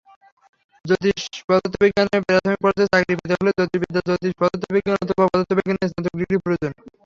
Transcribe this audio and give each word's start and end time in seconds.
জ্যোতিঃপদার্থবিজ্ঞানে 0.85 2.17
প্রাথমিক 2.27 2.59
পর্যায়ের 2.63 2.91
চাকরি 2.93 3.13
পেতে 3.19 3.33
হলে 3.39 3.51
জ্যোতির্বিদ্যা, 3.57 4.01
জ্যোতিঃপদার্থবিজ্ঞান 4.07 4.97
অথবা 5.03 5.23
পদার্থবিজ্ঞানে 5.27 5.89
স্নাতক 5.91 6.13
ডিগ্রি 6.19 6.37
প্রয়োজন। 6.45 6.71